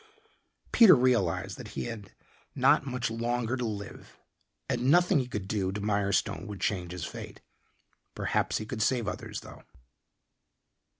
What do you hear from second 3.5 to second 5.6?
to live and nothing he could